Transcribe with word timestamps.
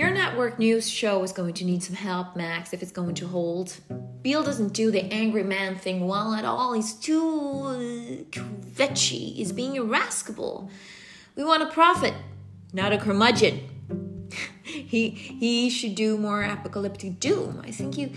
Your 0.00 0.10
network 0.10 0.58
news 0.58 0.88
show 0.88 1.22
is 1.24 1.30
going 1.30 1.52
to 1.52 1.64
need 1.66 1.82
some 1.82 1.94
help, 1.94 2.34
Max, 2.34 2.72
if 2.72 2.82
it's 2.82 2.90
going 2.90 3.14
to 3.16 3.26
hold. 3.26 3.76
Beale 4.22 4.42
doesn't 4.42 4.72
do 4.72 4.90
the 4.90 5.04
angry 5.12 5.42
man 5.42 5.76
thing 5.76 6.08
well 6.08 6.32
at 6.32 6.46
all. 6.46 6.72
He's 6.72 6.94
too 6.94 7.20
uh, 7.20 8.24
kvetchy. 8.30 9.34
He's 9.34 9.52
being 9.52 9.76
irascible. 9.76 10.70
We 11.36 11.44
want 11.44 11.64
a 11.64 11.66
prophet, 11.66 12.14
not 12.72 12.94
a 12.94 12.96
curmudgeon. 12.96 13.68
he 14.62 15.10
he 15.10 15.68
should 15.68 15.96
do 15.96 16.16
more 16.16 16.44
apocalyptic 16.44 17.20
doom. 17.20 17.60
I 17.62 17.70
think 17.70 17.98
you 17.98 18.10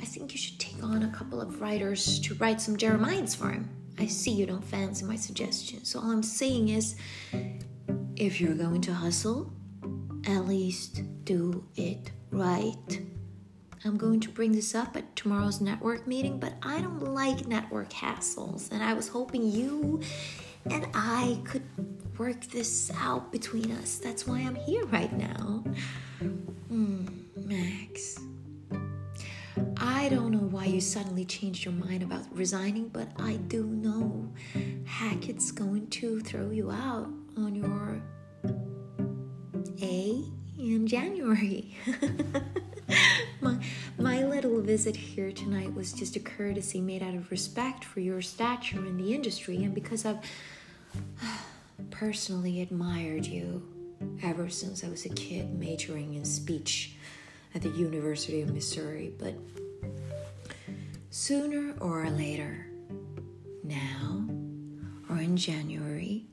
I 0.00 0.06
think 0.06 0.32
you 0.32 0.38
should 0.38 0.58
take 0.58 0.82
on 0.82 1.02
a 1.02 1.10
couple 1.10 1.42
of 1.42 1.60
writers 1.60 2.18
to 2.20 2.34
write 2.36 2.62
some 2.62 2.78
Jeremiahs 2.78 3.36
for 3.36 3.50
him. 3.50 3.68
I 3.98 4.06
see 4.06 4.30
you 4.30 4.46
don't 4.46 4.64
fancy 4.64 5.04
my 5.04 5.16
suggestion. 5.16 5.84
So 5.84 6.00
all 6.00 6.10
I'm 6.10 6.22
saying 6.22 6.70
is 6.70 6.96
if 8.16 8.40
you're 8.40 8.54
going 8.54 8.80
to 8.80 8.94
hustle, 8.94 9.52
at 10.26 10.46
least 10.46 11.02
do 11.30 11.64
it 11.76 12.10
right. 12.32 13.00
I'm 13.84 13.96
going 13.96 14.18
to 14.18 14.28
bring 14.28 14.50
this 14.50 14.74
up 14.74 14.96
at 14.96 15.14
tomorrow's 15.14 15.60
network 15.60 16.04
meeting, 16.04 16.40
but 16.40 16.54
I 16.60 16.80
don't 16.80 17.14
like 17.14 17.46
network 17.46 17.90
hassles, 17.90 18.72
and 18.72 18.82
I 18.82 18.94
was 18.94 19.06
hoping 19.06 19.48
you 19.48 20.00
and 20.68 20.88
I 20.92 21.40
could 21.44 21.62
work 22.18 22.40
this 22.46 22.90
out 22.98 23.30
between 23.30 23.70
us. 23.70 23.98
That's 23.98 24.26
why 24.26 24.40
I'm 24.40 24.56
here 24.56 24.84
right 24.86 25.12
now. 25.12 25.62
Mm, 26.68 27.08
Max. 27.36 28.18
I 29.76 30.08
don't 30.08 30.32
know 30.32 30.48
why 30.50 30.64
you 30.64 30.80
suddenly 30.80 31.24
changed 31.24 31.64
your 31.64 31.74
mind 31.74 32.02
about 32.02 32.26
resigning, 32.32 32.88
but 32.88 33.06
I 33.18 33.36
do 33.36 33.66
know 33.66 34.32
Hackett's 34.84 35.52
going 35.52 35.86
to 35.90 36.18
throw 36.22 36.50
you 36.50 36.72
out 36.72 37.08
on 37.36 37.54
your 37.54 38.02
A 39.80 40.24
in 40.60 40.86
January. 40.86 41.74
my, 43.40 43.58
my 43.98 44.24
little 44.24 44.60
visit 44.60 44.94
here 44.94 45.32
tonight 45.32 45.74
was 45.74 45.92
just 45.92 46.16
a 46.16 46.20
courtesy 46.20 46.80
made 46.80 47.02
out 47.02 47.14
of 47.14 47.30
respect 47.30 47.82
for 47.82 48.00
your 48.00 48.20
stature 48.20 48.84
in 48.84 48.96
the 48.98 49.14
industry 49.14 49.64
and 49.64 49.74
because 49.74 50.04
I've 50.04 50.18
personally 51.90 52.60
admired 52.60 53.26
you 53.26 53.66
ever 54.22 54.50
since 54.50 54.84
I 54.84 54.88
was 54.88 55.06
a 55.06 55.10
kid 55.10 55.58
majoring 55.58 56.14
in 56.14 56.24
speech 56.24 56.94
at 57.54 57.62
the 57.62 57.70
University 57.70 58.42
of 58.42 58.52
Missouri. 58.52 59.12
But 59.18 59.34
sooner 61.08 61.74
or 61.80 62.08
later, 62.10 62.66
now 63.64 64.26
or 65.08 65.16
in 65.16 65.36
January, 65.36 66.26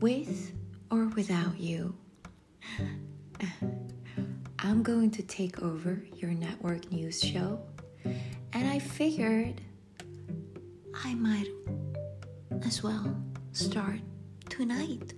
with 0.00 0.52
or 0.90 1.06
without 1.08 1.58
you, 1.58 1.94
I'm 4.58 4.82
going 4.82 5.10
to 5.12 5.22
take 5.22 5.62
over 5.62 6.02
your 6.16 6.30
network 6.32 6.90
news 6.90 7.20
show, 7.20 7.60
and 8.04 8.68
I 8.68 8.78
figured 8.78 9.60
I 10.94 11.14
might 11.14 11.48
as 12.64 12.82
well 12.82 13.16
start 13.52 14.00
tonight. 14.48 15.14